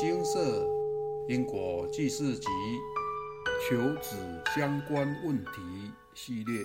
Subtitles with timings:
[0.00, 0.66] 精舍
[1.28, 2.46] 因果记事集
[3.68, 4.16] 求子
[4.56, 5.60] 相关问题
[6.14, 6.64] 系列。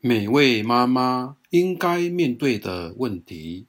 [0.00, 3.68] 每位妈妈应该面对的问题，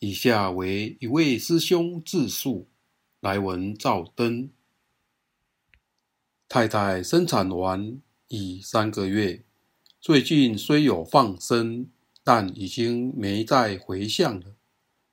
[0.00, 2.66] 以下为一位师兄自述：
[3.20, 4.50] 来文照灯。
[6.48, 7.96] 太太生产完
[8.26, 9.44] 已三个月，
[10.00, 11.86] 最近虽有放生，
[12.24, 14.57] 但已经没再回向了。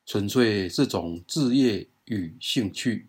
[0.06, 3.08] 纯粹是种置业与兴趣，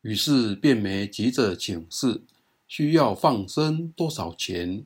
[0.00, 2.22] 于是便没急着请示
[2.66, 4.84] 需要放生多少钱，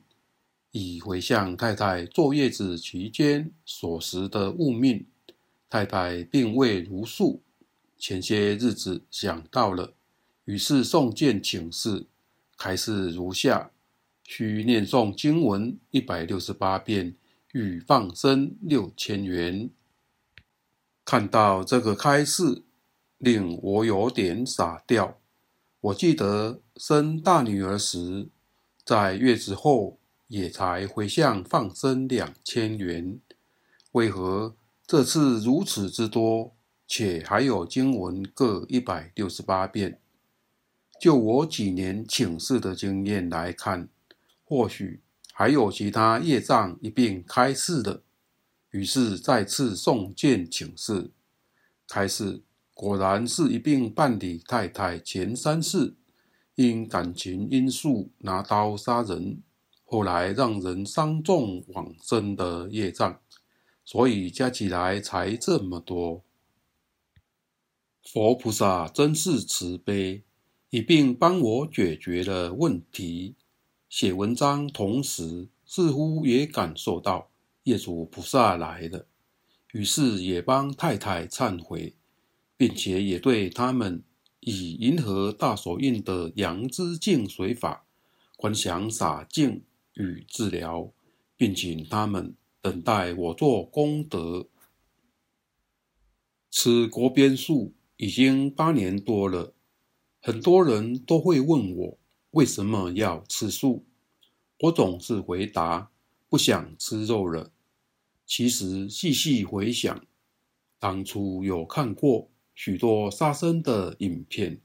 [0.71, 5.05] 以回向太太坐月子期间所食的物命。
[5.69, 7.41] 太太并未如数，
[7.97, 9.93] 前些日子想到了，
[10.43, 12.07] 于是送件请示，
[12.57, 13.71] 开示如下：
[14.25, 17.15] 需念诵经文一百六十八遍，
[17.53, 19.69] 与放生六千元。
[21.03, 22.63] 看到这个开示，
[23.17, 25.17] 令我有点傻掉。
[25.81, 28.29] 我记得生大女儿时，
[28.85, 33.19] 在月子后也才回向放生两千元，
[33.93, 36.53] 为何这次如此之多，
[36.87, 39.99] 且还有经文各一百六十八遍？
[41.01, 43.89] 就我几年请示的经验来看，
[44.45, 45.01] 或许
[45.33, 48.03] 还有其他业障一并开示的。
[48.71, 51.11] 于是再次送件请示，
[51.87, 52.41] 开始
[52.73, 55.95] 果然是一并办理太太前三世
[56.55, 59.41] 因感情因素拿刀杀人，
[59.83, 63.19] 后来让人伤重往生的业障，
[63.83, 66.23] 所以加起来才这么多。
[68.03, 70.23] 佛菩萨真是慈悲，
[70.69, 73.35] 一并帮我解决了问题。
[73.89, 77.30] 写文章同时，似乎也感受到。
[77.63, 79.05] 业主菩萨来了，
[79.71, 81.95] 于是也帮太太忏悔，
[82.57, 84.03] 并且也对他们
[84.39, 87.85] 以银河大手印的阳之净水法
[88.35, 89.61] 观想洒净
[89.93, 90.91] 与治疗，
[91.37, 94.47] 并请他们等待我做功德。
[96.49, 99.53] 吃国边素已经八年多了，
[100.19, 101.97] 很多人都会问我
[102.31, 103.85] 为什么要吃素，
[104.61, 105.91] 我总是回答。
[106.31, 107.51] 不想吃肉了。
[108.25, 110.05] 其实细细回想，
[110.79, 114.61] 当初有看过许多杀生的影片，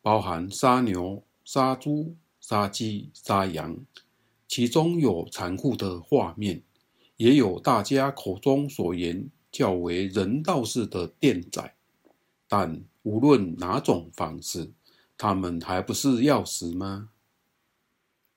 [0.00, 3.76] 包含杀牛、杀猪、杀鸡、杀羊，
[4.48, 6.62] 其中有残酷的画面，
[7.16, 11.74] 也有大家口中所言较为人道式的电宰。
[12.48, 14.72] 但无论哪种方式，
[15.16, 17.10] 他们还不是要死吗？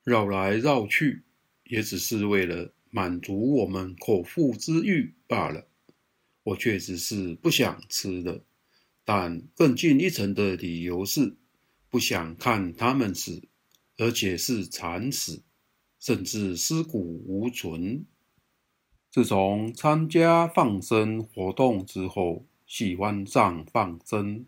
[0.03, 1.24] 绕来绕去。
[1.68, 5.67] 也只是为了满足我们口腹之欲罢了。
[6.44, 8.45] 我确实是不想吃的，
[9.03, 11.35] 但更进一层的理由是
[11.89, 13.50] 不想看他们死，
[13.97, 15.44] 而且是惨死，
[16.00, 18.05] 甚至尸骨无存。
[19.11, 24.45] 自从参加放生活动之后，喜欢上放生，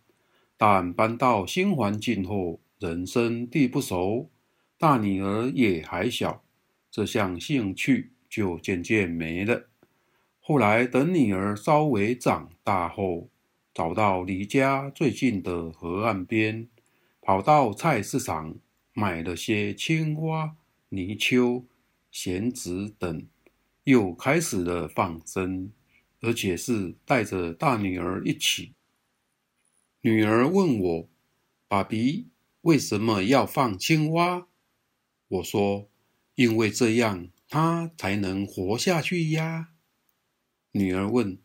[0.56, 4.32] 但搬到新环境后，人生地不熟，
[4.78, 6.46] 大女儿也还小。
[6.90, 9.70] 这项兴趣就渐渐没了。
[10.40, 13.30] 后来等女儿稍微长大后，
[13.74, 16.68] 找到离家最近的河岸边，
[17.22, 18.56] 跑到菜市场
[18.94, 20.56] 买了些青蛙、
[20.90, 21.66] 泥鳅、
[22.12, 23.28] 咸子等，
[23.84, 25.72] 又开始了放生，
[26.22, 28.74] 而且是带着大女儿一起。
[30.02, 31.10] 女儿问我
[31.68, 32.28] ：“爸比，
[32.62, 34.48] 为什么要放青蛙？”
[35.28, 35.90] 我说。
[36.38, 39.70] 因为这样，他才能活下去呀。
[40.72, 41.40] 女儿问：“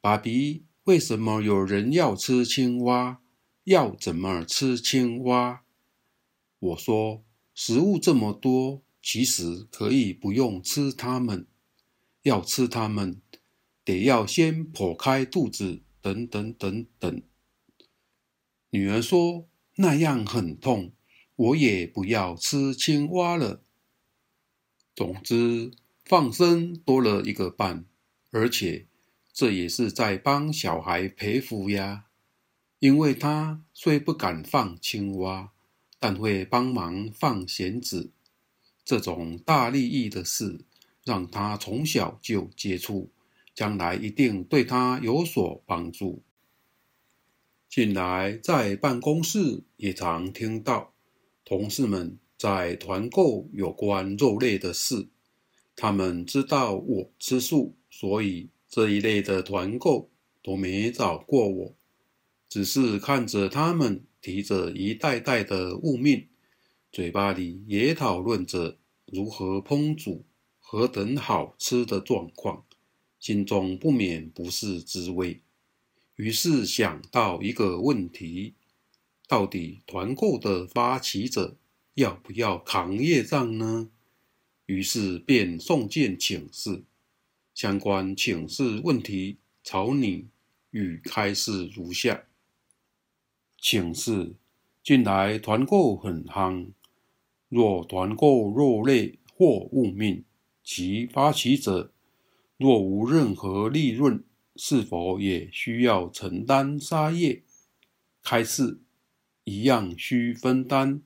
[0.00, 3.20] 爸比，为什么有人要吃青蛙？
[3.64, 5.64] 要怎么吃青蛙？”
[6.58, 7.24] 我说
[7.54, 11.46] ：“食物这么多，其实可以不用吃它们。
[12.22, 13.20] 要吃它们，
[13.84, 17.22] 得要先剖开肚子，等等等等。”
[18.70, 20.92] 女儿说：“那样很痛，
[21.34, 23.62] 我也不要吃青蛙了。”
[24.96, 25.72] 总之，
[26.06, 27.84] 放生多了一个伴，
[28.30, 28.86] 而且
[29.30, 32.06] 这也是在帮小孩培福呀。
[32.78, 35.52] 因为他虽不敢放青蛙，
[35.98, 38.10] 但会帮忙放弦子，
[38.86, 40.64] 这种大利益的事，
[41.04, 43.10] 让他从小就接触，
[43.54, 46.22] 将来一定对他有所帮助。
[47.68, 50.94] 近来在办公室也常听到
[51.44, 52.18] 同事们。
[52.36, 55.08] 在团购有关肉类的事，
[55.74, 60.10] 他们知道我吃素，所以这一类的团购
[60.42, 61.74] 都没找过我。
[62.48, 66.28] 只是看着他们提着一袋袋的物命，
[66.92, 70.24] 嘴巴里也讨论着如何烹煮
[70.60, 72.64] 何等好吃的状况，
[73.18, 75.40] 心中不免不是滋味。
[76.16, 78.54] 于是想到一个问题：
[79.26, 81.56] 到底团购的发起者
[81.96, 83.88] 要不要扛业障呢？
[84.66, 86.84] 于是便送件请示。
[87.54, 90.26] 相关请示问题，草拟
[90.72, 92.24] 与开示如下：
[93.58, 94.34] 请示：
[94.82, 96.68] 近来团购很夯，
[97.48, 100.22] 若团购肉类或物命，
[100.62, 101.90] 其发起者
[102.58, 104.22] 若无任何利润，
[104.54, 107.42] 是否也需要承担杀业？
[108.22, 108.80] 开示：
[109.44, 111.00] 一样需分担。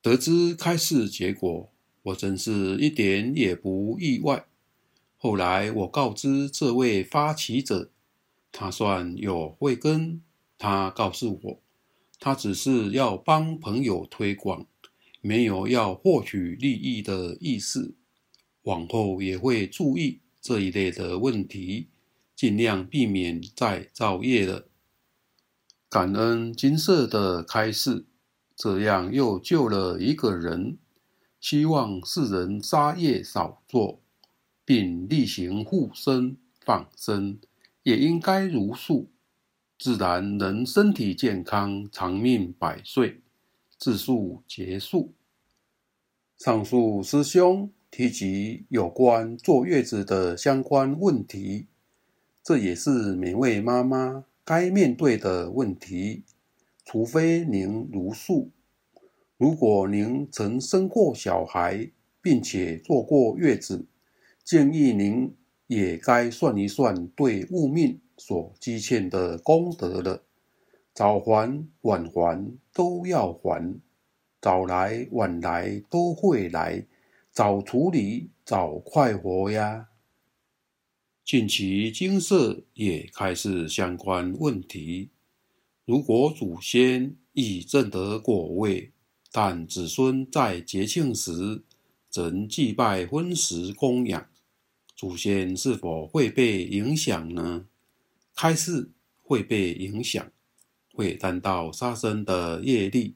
[0.00, 1.72] 得知开示结果，
[2.02, 4.46] 我真是一点也不意外。
[5.16, 7.90] 后来我告知这位发起者，
[8.52, 10.22] 他算有慧根。
[10.56, 11.60] 他告诉我，
[12.18, 14.66] 他只是要帮朋友推广，
[15.20, 17.94] 没有要获取利益的意思。
[18.62, 21.88] 往后也会注意这一类的问题，
[22.34, 24.66] 尽量避免再造业了。
[25.88, 28.04] 感恩金色的开示，
[28.58, 30.76] 这样又救了一个人。
[31.40, 34.00] 希望世人杀业少做。
[34.64, 37.38] 并例行护身放生，
[37.82, 39.08] 也应该如数，
[39.78, 43.22] 自然能身体健康、长命百岁。
[43.78, 45.14] 自述结束。
[46.36, 51.68] 上述师兄提及有关坐月子的相关问题，
[52.42, 56.24] 这也是每位妈妈该面对的问题。
[56.90, 58.50] 除非您如数，
[59.36, 61.90] 如果您曾生过小孩，
[62.22, 63.86] 并且坐过月子。
[64.42, 65.36] 建议您
[65.66, 70.24] 也该算一算对物命所积欠的功德了，
[70.94, 73.78] 早还晚还都要还，
[74.40, 76.86] 早来晚来都会来，
[77.30, 79.88] 早处理早快活呀。
[81.22, 85.10] 近期金色也开始相关问题，
[85.88, 88.92] 如果祖先已证得果位，
[89.32, 91.62] 但子孙在节庆时
[92.12, 94.28] 仍祭拜荤食供养。
[94.94, 97.64] 祖先是否会被影响呢？
[98.34, 98.90] 开示
[99.22, 100.30] 会被影响，
[100.92, 103.14] 会担到杀生的业力，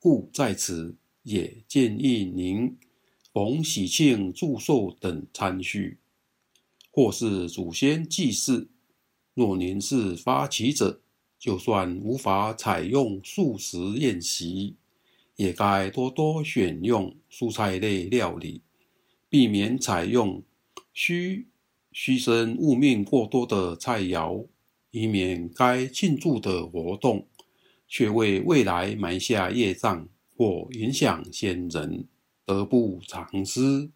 [0.00, 2.76] 故在此也建议您
[3.32, 5.98] 逢喜庆祝寿等参叙，
[6.90, 8.70] 或是祖先祭祀。
[9.34, 11.00] 若您是发起者，
[11.42, 14.76] 就算无法采用素食宴席，
[15.34, 18.62] 也该多多选用蔬菜类料理，
[19.28, 20.40] 避免采用。
[20.92, 21.48] 需
[21.92, 24.46] 牺牲物命过多的菜肴，
[24.92, 27.26] 以免该庆祝的活动
[27.88, 32.06] 却为未来埋下业障或影响先人，
[32.46, 33.90] 得不偿失。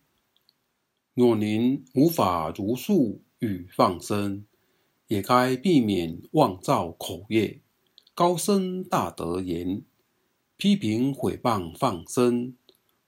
[1.14, 4.44] 若您无法如数与放生，
[5.08, 7.60] 也该避免妄造口业，
[8.14, 9.82] 高声大德言，
[10.56, 12.54] 批评毁谤放生，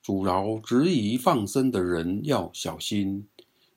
[0.03, 3.29] 阻挠质疑放生的人要小心。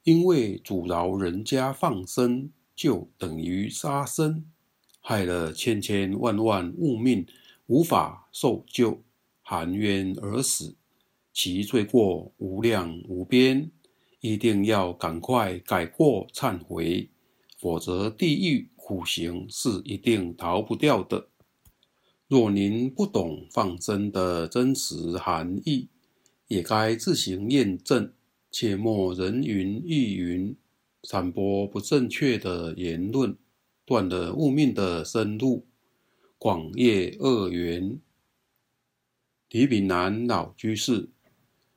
[0.04, 4.46] 因为阻挠人家放生，就等于杀生，
[5.00, 7.28] 害了千千万万物命
[7.68, 9.04] 无法受救，
[9.44, 10.76] 含冤而死，
[11.32, 13.70] 其罪过无量无边，
[14.22, 17.11] 一定要赶快改过忏悔，
[17.62, 21.28] 否则地狱苦行是一定逃不掉的。
[22.28, 25.88] 若您不懂放生的真实含义，
[26.48, 28.12] 也该自行验证。
[28.50, 30.58] 切莫人云亦云，
[31.04, 33.38] 散播不正确的言论，
[33.86, 35.68] 断了物命的生路，
[36.40, 38.00] 广业恶缘。
[39.52, 41.10] 李炳南老居士，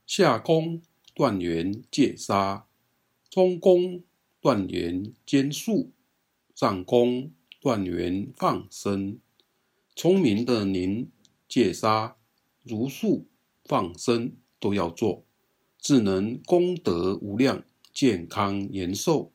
[0.07, 0.81] 下宫
[1.15, 2.67] 断缘戒杀，
[3.31, 4.03] 中宫
[4.45, 5.91] 断缘兼术，
[6.55, 7.33] 上宫
[7.63, 9.19] 断缘放生。
[9.97, 11.11] 聪明的您，
[11.49, 12.17] 戒杀、
[12.63, 13.27] 如数、
[13.65, 15.25] 放生都要做。
[15.79, 19.33] 智能功德无量，健康延寿。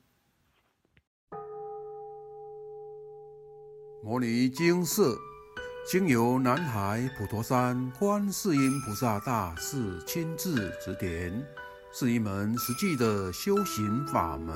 [4.03, 5.17] 摩尼金色
[5.89, 11.43] 经由南海普陀山观世音菩萨大士亲自指点，
[11.91, 14.55] 是一门实际的修行法门，